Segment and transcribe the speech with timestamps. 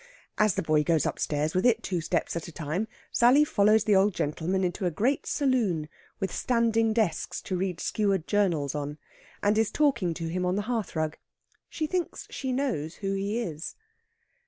[0.39, 3.95] As the boy goes upstairs with it two steps at a time Sally follows the
[3.95, 5.87] old gentleman into a great saloon
[6.19, 8.97] with standing desks to read skewered journals on
[9.43, 11.19] and is talking to him on the hearthrug.
[11.69, 13.75] She thinks she knows who he is.